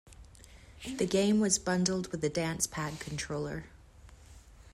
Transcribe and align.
The 0.97 1.05
game 1.05 1.39
was 1.39 1.59
bundled 1.59 2.07
with 2.07 2.21
the 2.21 2.29
dance 2.29 2.65
pad 2.65 2.99
controller. 2.99 3.65